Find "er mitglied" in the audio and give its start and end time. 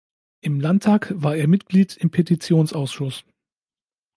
1.35-1.95